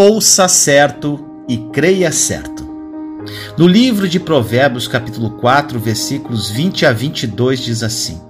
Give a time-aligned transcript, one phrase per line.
[0.00, 2.64] Ouça certo e creia certo.
[3.58, 8.22] No livro de Provérbios, capítulo 4, versículos 20 a 22, diz assim: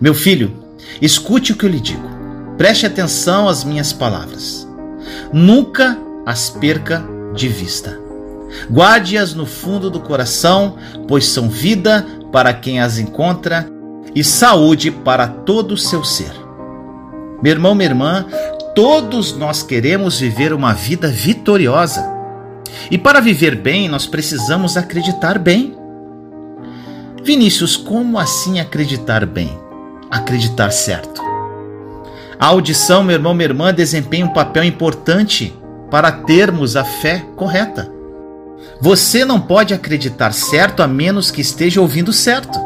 [0.00, 0.64] Meu filho,
[1.00, 2.08] escute o que eu lhe digo.
[2.56, 4.64] Preste atenção às minhas palavras.
[5.32, 7.02] Nunca as perca
[7.34, 7.98] de vista.
[8.70, 10.76] Guarde-as no fundo do coração,
[11.08, 13.68] pois são vida para quem as encontra
[14.14, 16.30] e saúde para todo o seu ser.
[17.42, 18.24] Meu irmão, minha irmã,
[18.74, 22.10] todos nós queremos viver uma vida vitoriosa.
[22.90, 25.76] E para viver bem, nós precisamos acreditar bem.
[27.22, 29.56] Vinícius, como assim acreditar bem?
[30.10, 31.22] Acreditar certo.
[32.38, 35.54] A audição, meu irmão, minha irmã, desempenha um papel importante
[35.90, 37.90] para termos a fé correta.
[38.80, 42.58] Você não pode acreditar certo a menos que esteja ouvindo certo.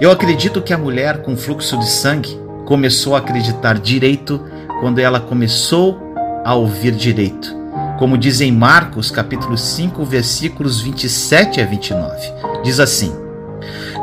[0.00, 4.44] Eu acredito que a mulher com fluxo de sangue começou a acreditar direito
[4.80, 5.98] quando ela começou
[6.44, 7.56] a ouvir direito.
[7.98, 12.16] Como diz em Marcos, capítulo 5, versículos 27 a 29.
[12.62, 13.12] Diz assim: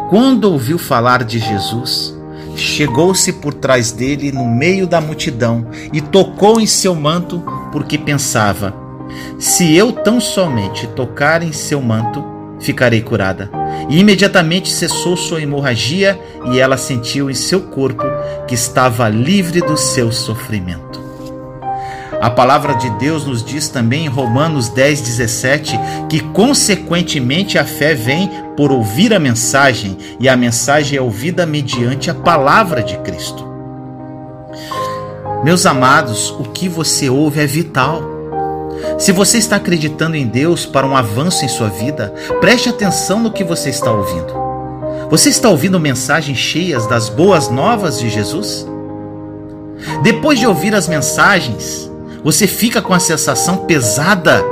[0.09, 2.13] Quando ouviu falar de Jesus,
[2.57, 8.73] chegou-se por trás dele no meio da multidão e tocou em seu manto, porque pensava:
[9.39, 13.49] Se eu tão somente tocar em seu manto, ficarei curada.
[13.89, 16.19] E imediatamente cessou sua hemorragia
[16.51, 18.03] e ela sentiu em seu corpo
[18.47, 21.05] que estava livre do seu sofrimento.
[22.21, 27.93] A palavra de Deus nos diz também em Romanos 10, 17 que, consequentemente, a fé
[27.93, 33.45] vem por ouvir a mensagem, e a mensagem é ouvida mediante a palavra de Cristo.
[35.43, 38.14] Meus amados, o que você ouve é vital.
[38.97, 43.31] Se você está acreditando em Deus para um avanço em sua vida, preste atenção no
[43.31, 44.33] que você está ouvindo.
[45.09, 48.65] Você está ouvindo mensagens cheias das boas novas de Jesus?
[50.01, 51.91] Depois de ouvir as mensagens,
[52.23, 54.43] você fica com a sensação pesada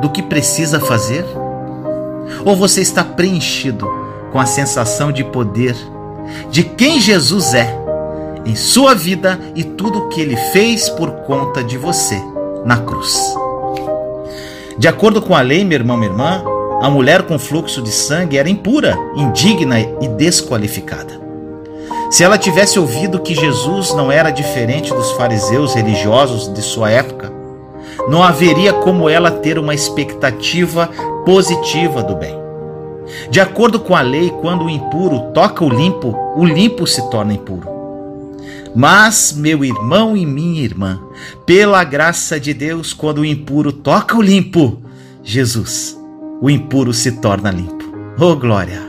[0.00, 1.24] do que precisa fazer?
[2.44, 3.86] Ou você está preenchido
[4.32, 5.76] com a sensação de poder
[6.50, 7.76] de quem Jesus é
[8.46, 12.20] em sua vida e tudo o que ele fez por conta de você
[12.64, 13.18] na cruz?
[14.80, 16.42] De acordo com a lei, meu irmão, minha irmã,
[16.80, 21.20] a mulher com fluxo de sangue era impura, indigna e desqualificada.
[22.10, 27.30] Se ela tivesse ouvido que Jesus não era diferente dos fariseus religiosos de sua época,
[28.08, 30.88] não haveria como ela ter uma expectativa
[31.26, 32.34] positiva do bem.
[33.28, 37.34] De acordo com a lei, quando o impuro toca o limpo, o limpo se torna
[37.34, 37.79] impuro.
[38.74, 41.00] Mas, meu irmão e minha irmã,
[41.44, 44.80] pela graça de Deus, quando o impuro toca o limpo,
[45.22, 45.98] Jesus,
[46.40, 47.84] o impuro se torna limpo.
[48.18, 48.80] Oh glória!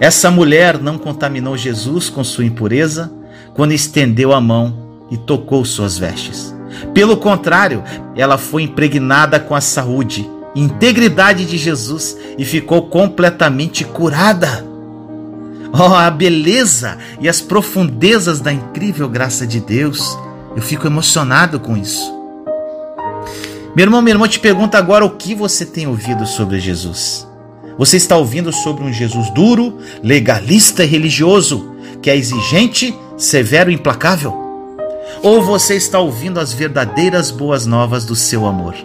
[0.00, 3.12] Essa mulher não contaminou Jesus com sua impureza
[3.54, 6.54] quando estendeu a mão e tocou suas vestes.
[6.92, 7.82] Pelo contrário,
[8.16, 14.64] ela foi impregnada com a saúde integridade de Jesus e ficou completamente curada.
[15.76, 20.16] Oh, a beleza e as profundezas da incrível graça de Deus.
[20.54, 22.14] Eu fico emocionado com isso.
[23.74, 27.26] Meu irmão, minha irmã, te pergunta agora o que você tem ouvido sobre Jesus.
[27.76, 33.74] Você está ouvindo sobre um Jesus duro, legalista e religioso, que é exigente, severo e
[33.74, 34.32] implacável?
[35.24, 38.76] Ou você está ouvindo as verdadeiras boas novas do seu amor?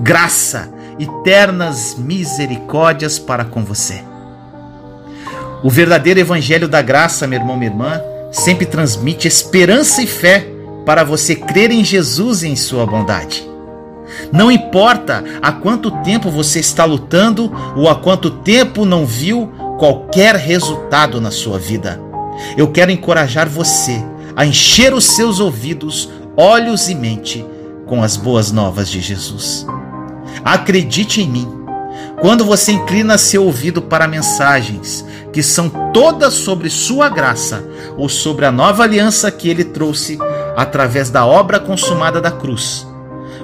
[0.00, 4.04] Graça, eternas misericórdias para com você.
[5.64, 7.98] O verdadeiro evangelho da graça, meu irmão, minha irmã,
[8.30, 10.46] sempre transmite esperança e fé
[10.84, 13.48] para você crer em Jesus e em sua bondade.
[14.30, 20.36] Não importa há quanto tempo você está lutando ou há quanto tempo não viu qualquer
[20.36, 21.98] resultado na sua vida.
[22.58, 24.04] Eu quero encorajar você
[24.36, 27.42] a encher os seus ouvidos, olhos e mente
[27.86, 29.66] com as boas novas de Jesus.
[30.44, 31.48] Acredite em mim.
[32.20, 37.64] Quando você inclina seu ouvido para mensagens que são todas sobre sua graça
[37.98, 40.16] ou sobre a nova aliança que ele trouxe
[40.56, 42.86] através da obra consumada da cruz,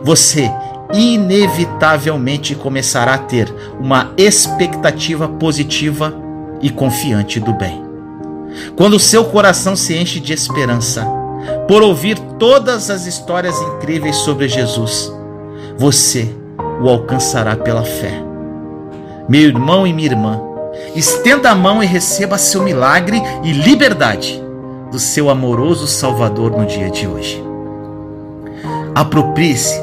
[0.05, 0.49] você
[0.95, 6.15] inevitavelmente começará a ter uma expectativa positiva
[6.63, 7.83] e confiante do bem.
[8.77, 11.05] Quando seu coração se enche de esperança
[11.67, 15.13] por ouvir todas as histórias incríveis sobre Jesus,
[15.77, 16.33] você
[16.81, 18.23] o alcançará pela fé.
[19.29, 20.50] Meu irmão e minha irmã,
[20.95, 24.43] estenda a mão e receba seu milagre e liberdade
[24.91, 27.43] do seu amoroso Salvador no dia de hoje.
[28.95, 29.81] Aproprie-se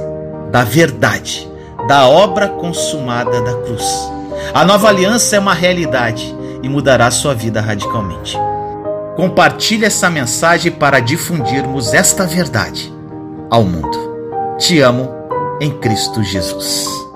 [0.51, 1.49] da verdade,
[1.87, 4.11] da obra consumada da cruz.
[4.53, 8.37] A nova aliança é uma realidade e mudará sua vida radicalmente.
[9.15, 12.93] Compartilhe essa mensagem para difundirmos esta verdade
[13.49, 14.55] ao mundo.
[14.57, 15.09] Te amo
[15.59, 17.06] em Cristo Jesus.